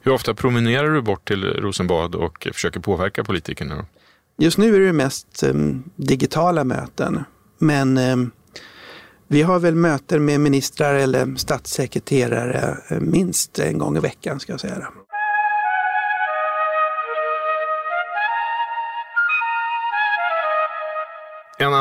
[0.00, 3.76] Hur ofta promenerar du bort till Rosenbad och försöker påverka politikerna?
[3.76, 3.84] Då?
[4.42, 7.24] Just nu är det mest um, digitala möten.
[7.58, 8.30] Men um,
[9.28, 14.52] vi har väl möten med ministrar eller statssekreterare eh, minst en gång i veckan ska
[14.52, 14.88] jag säga.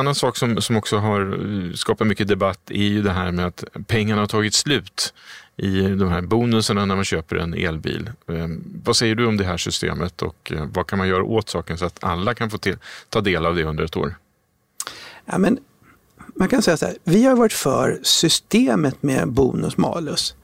[0.01, 3.45] Annan sak som, som också har eh, skapat mycket debatt är ju det här med
[3.45, 5.13] att pengarna har tagit slut
[5.57, 8.09] i de här bonusarna när man köper en elbil.
[8.27, 11.49] Ehm, vad säger du om det här systemet och eh, vad kan man göra åt
[11.49, 12.77] saken så att alla kan få till,
[13.09, 14.15] ta del av det under ett år?
[15.25, 15.59] Ja, men
[16.35, 20.35] man kan säga så här, vi har varit för systemet med bonus malus.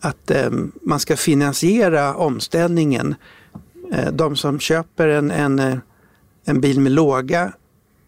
[0.00, 0.50] Att eh,
[0.82, 3.14] man ska finansiera omställningen.
[3.92, 5.78] Eh, de som köper en, en, eh,
[6.44, 7.52] en bil med låga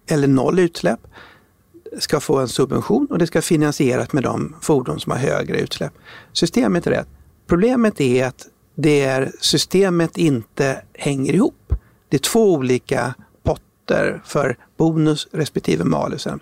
[0.08, 1.00] eller noll utsläpp
[1.98, 5.92] ska få en subvention och det ska finansieras med de fordon som har högre utsläpp.
[6.32, 7.08] Systemet är rätt.
[7.46, 11.74] Problemet är att det är, systemet inte hänger ihop.
[12.08, 16.40] Det är två olika potter för bonus respektive malusen.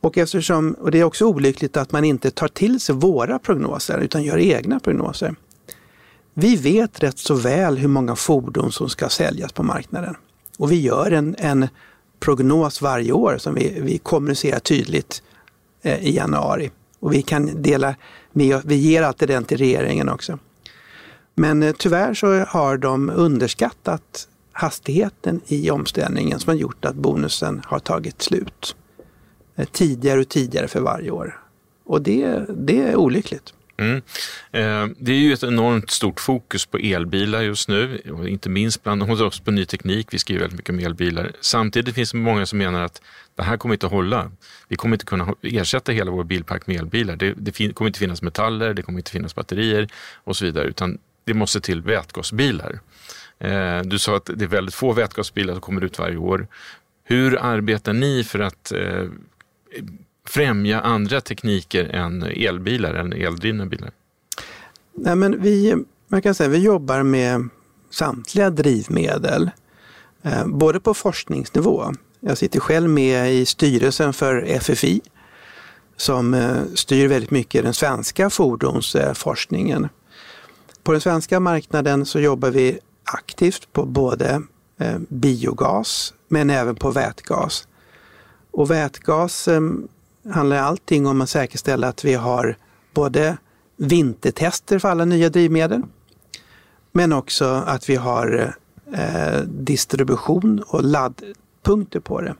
[0.00, 3.98] Och, eftersom, och det är också olyckligt att man inte tar till sig våra prognoser
[3.98, 5.34] utan gör egna prognoser.
[6.34, 10.16] Vi vet rätt så väl hur många fordon som ska säljas på marknaden.
[10.58, 11.68] Och vi gör en, en
[12.24, 15.22] prognos varje år som vi, vi kommunicerar tydligt
[15.82, 16.70] eh, i januari.
[17.00, 17.94] Och vi kan dela
[18.32, 20.38] med vi ger alltid den till regeringen också.
[21.34, 27.62] Men eh, tyvärr så har de underskattat hastigheten i omställningen som har gjort att bonusen
[27.66, 28.76] har tagit slut.
[29.56, 31.40] Eh, tidigare och tidigare för varje år.
[31.84, 33.54] Och det, det är olyckligt.
[33.76, 33.96] Mm.
[34.52, 39.02] Eh, det är ju ett enormt stort fokus på elbilar just nu, inte minst bland
[39.02, 40.08] oss på ny teknik.
[40.10, 41.32] Vi skriver väldigt mycket om elbilar.
[41.40, 43.02] Samtidigt finns det många som menar att
[43.34, 44.30] det här kommer inte att hålla.
[44.68, 47.16] Vi kommer inte kunna ersätta hela vår bilpark med elbilar.
[47.16, 50.98] Det, det kommer inte finnas metaller, det kommer inte finnas batterier och så vidare, utan
[51.24, 52.80] det måste till vätgasbilar.
[53.38, 56.46] Eh, du sa att det är väldigt få vätgasbilar som kommer ut varje år.
[57.04, 59.04] Hur arbetar ni för att eh,
[60.28, 63.90] främja andra tekniker än elbilar, än eldrivna bilar?
[64.94, 65.74] Nej, men vi,
[66.08, 67.48] man kan säga, vi jobbar med
[67.90, 69.50] samtliga drivmedel,
[70.22, 71.92] eh, både på forskningsnivå.
[72.20, 75.00] Jag sitter själv med i styrelsen för FFI
[75.96, 79.88] som eh, styr väldigt mycket den svenska fordonsforskningen.
[80.82, 84.42] På den svenska marknaden så jobbar vi aktivt på både
[84.78, 87.68] eh, biogas men även på vätgas.
[88.50, 89.60] Och vätgas eh,
[90.30, 92.56] handlar allting om att säkerställa att vi har
[92.94, 93.36] både
[93.76, 95.82] vintertester för alla nya drivmedel
[96.92, 98.54] men också att vi har
[98.92, 102.34] eh, distribution och laddpunkter på det.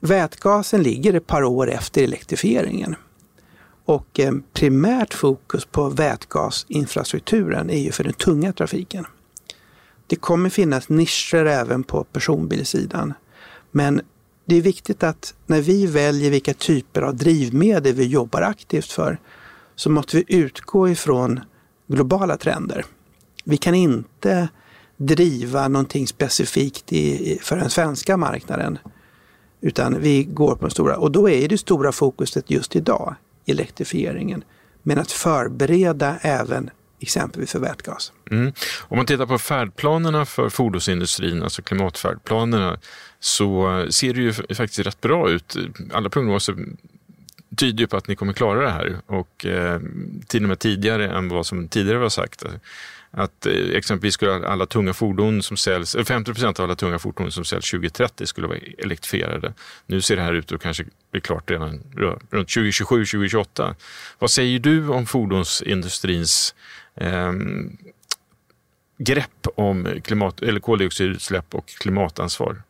[0.00, 2.96] Vätgasen ligger ett par år efter elektrifieringen.
[3.84, 9.06] Och eh, primärt fokus på vätgasinfrastrukturen är ju för den tunga trafiken.
[10.06, 13.14] Det kommer finnas nischer även på personbilssidan.
[13.70, 14.00] Men
[14.48, 19.18] det är viktigt att när vi väljer vilka typer av drivmedel vi jobbar aktivt för
[19.76, 21.40] så måste vi utgå ifrån
[21.86, 22.84] globala trender.
[23.44, 24.48] Vi kan inte
[24.96, 28.78] driva någonting specifikt i, för den svenska marknaden.
[29.60, 33.14] Utan vi går på den stora, och då är det stora fokuset just idag
[33.46, 34.44] elektrifieringen.
[34.82, 38.12] Men att förbereda även exempelvis för vätgas.
[38.30, 38.52] Mm.
[38.80, 42.78] Om man tittar på färdplanerna för fordonsindustrin, alltså klimatfärdplanerna,
[43.20, 45.56] så ser det ju faktiskt rätt bra ut.
[45.92, 46.56] Alla prognoser
[47.56, 49.80] tyder ju på att ni kommer klara det här och eh,
[50.26, 52.44] till och med tidigare än vad som tidigare var sagt
[53.10, 56.98] att eh, exempelvis skulle alla tunga fordon som säljs, eh, 50 procent av alla tunga
[56.98, 59.52] fordon som säljs 2030 skulle vara elektrifierade.
[59.86, 61.80] Nu ser det här ut att kanske bli klart redan
[62.30, 63.74] runt 2027-2028.
[64.18, 66.54] Vad säger du om fordonsindustrins
[67.00, 67.32] eh,
[68.98, 72.62] grepp om klimat, eller koldioxidutsläpp och klimatansvar?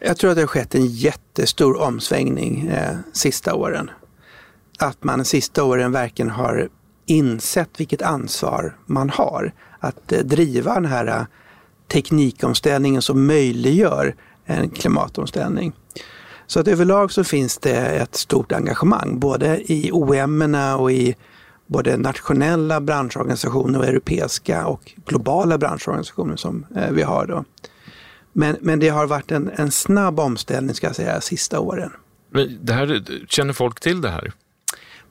[0.00, 3.90] Jag tror att det har skett en jättestor omsvängning eh, sista åren.
[4.78, 6.68] Att man sista åren verkligen har
[7.06, 11.24] insett vilket ansvar man har att eh, driva den här eh,
[11.88, 15.72] teknikomställningen som möjliggör en klimatomställning.
[16.46, 21.16] Så att överlag så finns det ett stort engagemang både i OM och i
[21.72, 27.26] både nationella branschorganisationer och europeiska och globala branschorganisationer som eh, vi har.
[27.26, 27.44] Då.
[28.32, 31.90] Men, men det har varit en, en snabb omställning ska jag säga sista åren.
[32.60, 34.32] Det här, känner folk till det här?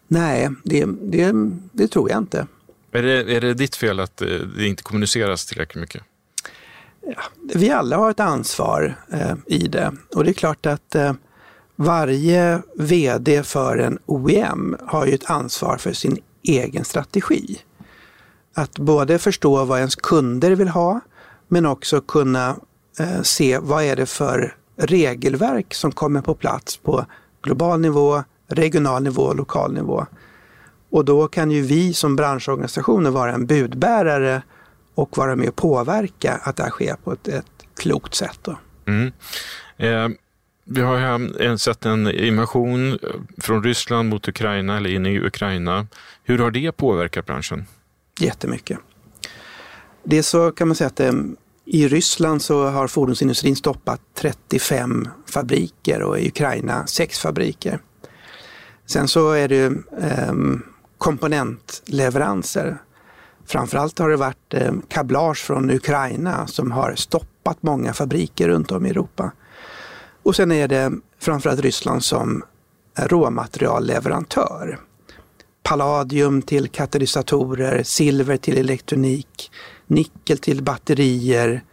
[0.07, 1.33] Nej, det, det,
[1.71, 2.47] det tror jag inte.
[2.91, 6.03] Är det, är det ditt fel att eh, det inte kommuniceras tillräckligt mycket?
[7.01, 7.21] Ja,
[7.55, 11.13] vi alla har ett ansvar eh, i det och det är klart att eh,
[11.75, 17.57] varje VD för en OEM har ju ett ansvar för sin egen strategi.
[18.53, 20.99] Att både förstå vad ens kunder vill ha
[21.47, 22.55] men också kunna
[22.99, 27.05] eh, se vad är det för regelverk som kommer på plats på
[27.41, 30.05] global nivå, regional nivå och lokal nivå.
[30.89, 34.41] Och då kan ju vi som branschorganisationer vara en budbärare
[34.95, 37.45] och vara med och påverka att det här sker på ett, ett
[37.79, 38.39] klokt sätt.
[38.41, 38.57] Då.
[38.85, 39.11] Mm.
[39.77, 40.17] Eh,
[40.63, 42.97] vi har sett en invasion eh,
[43.37, 45.87] från Ryssland mot Ukraina eller in i Ukraina.
[46.23, 47.65] Hur har det påverkat branschen?
[48.19, 48.79] Jättemycket.
[50.03, 56.01] Det så kan man säga att ehm, i Ryssland så har fordonsindustrin stoppat 35 fabriker
[56.01, 57.79] och i Ukraina 6 fabriker.
[58.85, 60.63] Sen så är det ju ehm,
[60.97, 62.77] komponentleveranser.
[63.45, 68.85] Framförallt har det varit ehm, kablage från Ukraina som har stoppat många fabriker runt om
[68.85, 69.31] i Europa.
[70.23, 72.43] Och sen är det framförallt Ryssland som
[72.95, 74.79] råmaterialleverantör.
[75.63, 79.51] Palladium till katalysatorer, silver till elektronik,
[79.87, 81.63] nickel till batterier,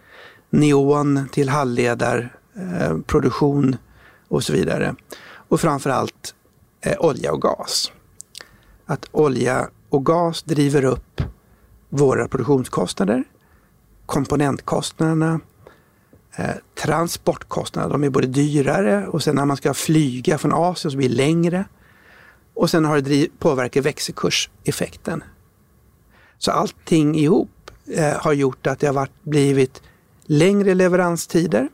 [0.49, 3.79] neon till halvledarproduktion eh,
[4.27, 4.95] och så vidare.
[5.31, 6.35] Och framförallt
[6.81, 7.91] eh, olja och gas.
[8.85, 11.21] Att olja och gas driver upp
[11.89, 13.23] våra produktionskostnader,
[14.05, 15.39] komponentkostnaderna,
[16.39, 17.91] Eh, transportkostnaderna.
[17.93, 21.15] De är både dyrare och sen när man ska flyga från Asien så blir det
[21.15, 21.65] längre.
[22.53, 25.23] Och sen har det påverkat växelkurseffekten.
[26.37, 29.81] Så allting ihop eh, har gjort att det har varit, blivit
[30.23, 31.69] längre leveranstider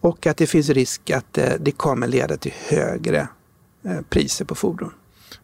[0.00, 3.28] och att det finns risk att eh, det kommer leda till högre
[3.84, 4.92] Eh, priser på fordon.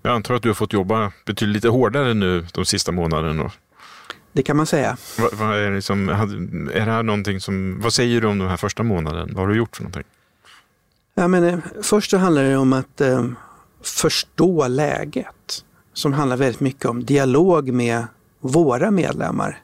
[0.03, 3.51] Jag antar att du har fått jobba betydligt lite hårdare nu de sista månaderna.
[4.33, 4.97] Det kan man säga.
[5.19, 8.49] Vad, vad är, det som, är det här någonting som, vad säger du om den
[8.49, 9.29] här första månaden?
[9.33, 10.05] Vad har du gjort för någonting?
[11.15, 13.27] Ja, men, eh, först så handlar det om att eh,
[13.83, 15.65] förstå läget.
[15.93, 18.07] Som handlar väldigt mycket om dialog med
[18.41, 19.59] våra medlemmar.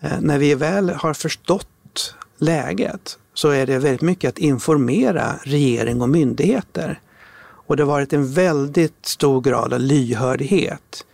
[0.00, 6.02] Eh, när vi väl har förstått läget så är det väldigt mycket att informera regering
[6.02, 7.00] och myndigheter.
[7.38, 11.04] Och det har varit en väldigt stor grad av lyhördhet.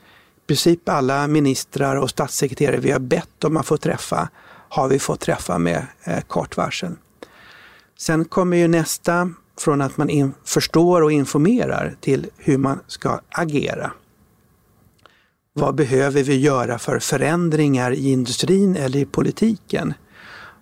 [0.42, 4.28] I princip alla ministrar och statssekreterare vi har bett om att få träffa
[4.68, 6.92] har vi fått träffa med eh, kort varsel.
[7.98, 13.20] Sen kommer ju nästa från att man in, förstår och informerar till hur man ska
[13.28, 13.92] agera.
[15.54, 19.94] Vad behöver vi göra för förändringar i industrin eller i politiken?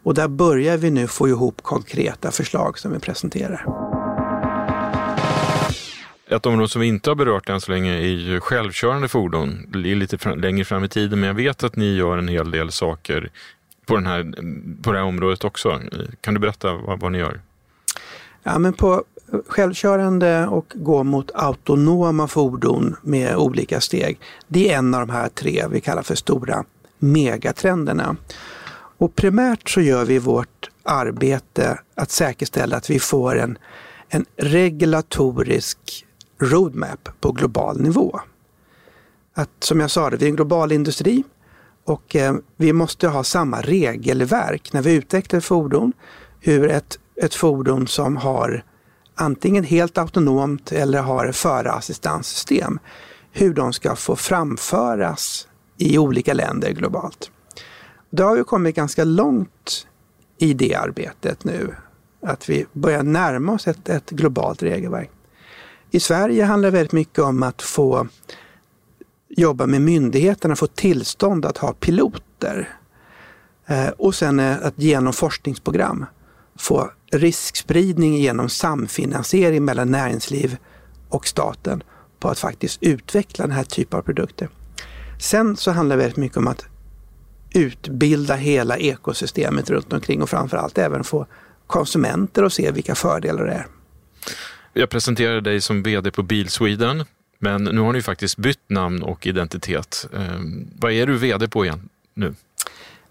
[0.02, 3.99] Och där börjar vi nu få ihop konkreta förslag som vi presenterar.
[6.30, 9.66] Ett område som vi inte har berört än så länge är ju självkörande fordon.
[9.72, 12.28] Det är lite fram, längre fram i tiden, men jag vet att ni gör en
[12.28, 13.30] hel del saker
[13.86, 14.32] på, den här,
[14.82, 15.80] på det här området också.
[16.20, 17.40] Kan du berätta vad, vad ni gör?
[18.42, 19.04] Ja, men på
[19.48, 24.18] självkörande och gå mot autonoma fordon med olika steg.
[24.48, 26.64] Det är en av de här tre vi kallar för stora
[26.98, 28.16] megatrenderna.
[28.72, 33.58] Och primärt så gör vi vårt arbete att säkerställa att vi får en,
[34.08, 36.06] en regulatorisk
[36.40, 38.20] roadmap på global nivå.
[39.34, 41.24] Att, som jag sa, det, vi är en global industri
[41.84, 45.92] och eh, vi måste ha samma regelverk när vi utvecklar ett fordon.
[46.40, 48.64] Hur ett, ett fordon som har
[49.14, 52.78] antingen helt autonomt eller har förarassistanssystem,
[53.32, 57.30] hur de ska få framföras i olika länder globalt.
[58.10, 59.86] Då har vi kommit ganska långt
[60.38, 61.74] i det arbetet nu.
[62.22, 65.10] Att vi börjar närma oss ett, ett globalt regelverk.
[65.90, 68.08] I Sverige handlar det väldigt mycket om att få
[69.28, 72.68] jobba med myndigheterna, få tillstånd att ha piloter.
[73.66, 76.06] Eh, och sen eh, att genom forskningsprogram
[76.58, 80.56] få riskspridning genom samfinansiering mellan näringsliv
[81.08, 81.82] och staten
[82.18, 84.48] på att faktiskt utveckla den här typen av produkter.
[85.20, 86.64] Sen så handlar det väldigt mycket om att
[87.54, 91.26] utbilda hela ekosystemet runt omkring och framförallt även få
[91.66, 93.66] konsumenter att se vilka fördelar det är.
[94.72, 97.04] Jag presenterade dig som VD på Bil Sweden,
[97.38, 100.08] men nu har ni faktiskt bytt namn och identitet.
[100.12, 100.40] Eh,
[100.78, 102.34] vad är du VD på igen nu?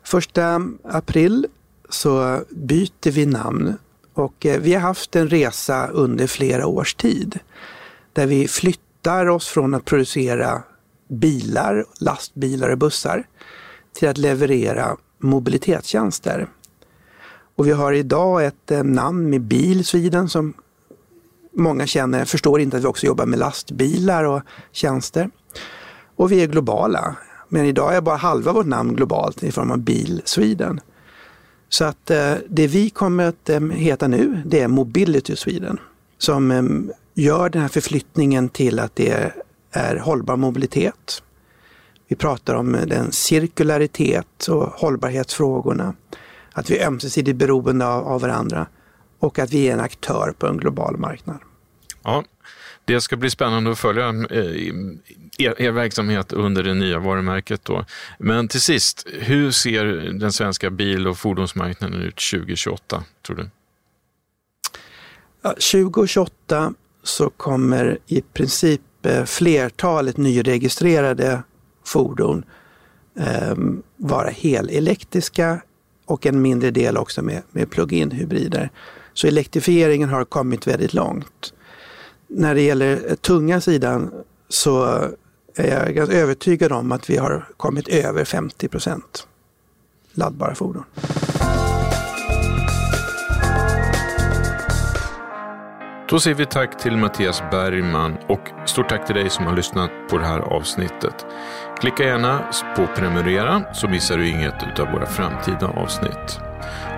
[0.03, 1.47] Första april
[1.89, 3.77] så byter vi namn
[4.13, 7.39] och eh, vi har haft en resa under flera års tid
[8.13, 10.63] där vi flyttar oss från att producera
[11.07, 13.27] bilar, lastbilar och bussar
[13.93, 16.47] till att leverera mobilitetstjänster.
[17.55, 20.53] Och vi har idag ett eh, namn med Bil Sweden som
[21.55, 24.41] många känner, förstår inte att vi också jobbar med lastbilar och
[24.71, 25.29] tjänster.
[26.15, 27.15] Och vi är globala.
[27.49, 30.81] Men idag är bara halva vårt namn globalt i form av Bil Sweden.
[31.69, 35.79] Så att eh, det vi kommer att eh, heta nu, det är Mobility Sweden.
[36.17, 36.63] Som eh,
[37.13, 39.31] gör den här förflyttningen till att det
[39.71, 41.23] är hållbar mobilitet.
[42.07, 45.93] Vi pratar om eh, den cirkularitet och hållbarhetsfrågorna.
[46.51, 48.67] Att vi är ömsesidigt beroende av, av varandra
[49.19, 51.39] och att vi är en aktör på en global marknad.
[52.03, 52.23] Ja,
[52.85, 54.73] det ska bli spännande att följa eh,
[55.37, 57.65] er, er, verksamhet under det nya varumärket.
[57.65, 57.85] Då.
[58.19, 59.85] Men till sist, hur ser
[60.19, 63.49] den svenska bil och fordonsmarknaden ut 2028, tror du?
[65.41, 71.43] Ja, 2028 så kommer i princip eh, flertalet nyregistrerade
[71.85, 72.43] fordon
[73.19, 73.55] eh,
[73.97, 75.61] vara helelektriska
[76.05, 78.69] och en mindre del också med, med plug-in hybrider.
[79.13, 81.53] Så elektrifieringen har kommit väldigt långt.
[82.27, 84.11] När det gäller tunga sidan
[84.49, 84.83] så
[85.55, 89.27] är jag ganska övertygad om att vi har kommit över 50 procent
[90.13, 90.83] laddbara fordon.
[96.09, 99.91] Då säger vi tack till Mattias Bergman och stort tack till dig som har lyssnat
[100.09, 101.25] på det här avsnittet.
[101.79, 106.39] Klicka gärna på prenumerera så missar du inget av våra framtida avsnitt.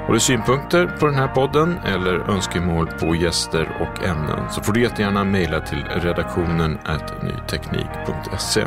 [0.08, 4.74] Har du synpunkter på den här podden eller önskemål på gäster och ämnen så får
[4.74, 6.80] du jättegärna mejla till redaktionen
[7.24, 8.66] nyteknik.se.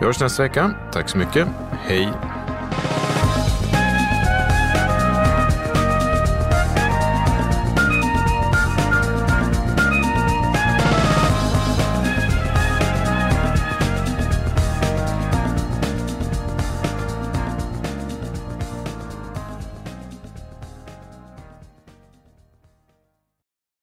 [0.00, 0.70] Vi hörs nästa vecka.
[0.92, 1.48] Tack så mycket.
[1.82, 2.08] Hej!